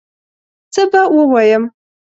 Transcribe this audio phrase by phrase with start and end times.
[0.73, 1.63] څه به ووایم